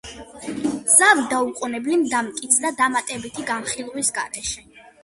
[0.93, 4.71] ზავი დაუყოვნებლივ დამტკიცდა, დამატებითი განხილვის გარეშე.